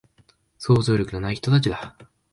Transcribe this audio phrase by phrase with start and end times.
[0.57, 1.95] 想像力のない人たちだ